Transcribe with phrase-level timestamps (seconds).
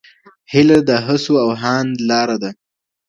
[0.51, 2.49] هیله د هڅو او هاند لار ده.